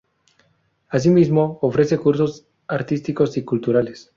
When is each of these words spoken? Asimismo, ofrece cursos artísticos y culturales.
Asimismo, 0.89 1.59
ofrece 1.61 1.99
cursos 1.99 2.47
artísticos 2.67 3.37
y 3.37 3.43
culturales. 3.43 4.09